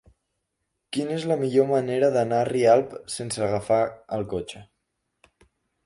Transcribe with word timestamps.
Quina 0.97 1.13
és 1.17 1.27
la 1.33 1.37
millor 1.41 1.69
manera 1.73 2.09
d'anar 2.17 2.41
a 2.45 2.49
Rialp 2.51 2.99
sense 3.19 3.47
agafar 3.51 3.81
el 4.19 4.29
cotxe? 4.37 4.65